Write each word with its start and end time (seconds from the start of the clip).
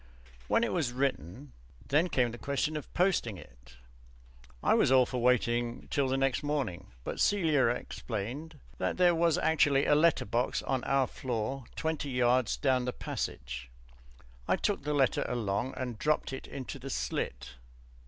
When 0.47 0.63
it 0.63 0.73
was 0.73 0.93
written, 0.93 1.51
then 1.89 2.09
came 2.09 2.31
the 2.31 2.39
question 2.39 2.75
of 2.75 2.91
posting 2.95 3.37
it. 3.37 3.75
I 4.63 4.73
was 4.73 4.91
all 4.91 5.05
for 5.05 5.21
waiting 5.21 5.87
till 5.91 6.07
the 6.07 6.17
next 6.17 6.41
morning, 6.41 6.87
but 7.03 7.19
Celia 7.19 7.67
explained 7.67 8.59
that 8.79 8.97
there 8.97 9.13
was 9.13 9.37
actually 9.37 9.85
a 9.85 9.93
letterbox 9.93 10.63
on 10.63 10.83
our 10.85 11.01
own 11.03 11.07
floor, 11.07 11.65
twenty 11.75 12.09
yards 12.09 12.57
down 12.57 12.85
the 12.85 12.93
passage. 12.93 13.69
I 14.47 14.55
took 14.55 14.81
the 14.85 14.95
letter 14.95 15.23
along 15.29 15.75
and 15.77 15.99
dropped 15.99 16.33
it 16.33 16.47
into 16.47 16.79
the 16.79 16.89
slit. 16.89 17.51